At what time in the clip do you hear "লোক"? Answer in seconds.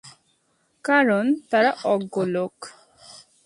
2.27-2.53